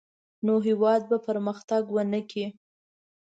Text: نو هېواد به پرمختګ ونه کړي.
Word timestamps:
نو 0.45 0.53
هېواد 0.67 1.01
به 1.09 1.17
پرمختګ 1.27 1.83
ونه 1.89 2.21
کړي. 2.29 2.45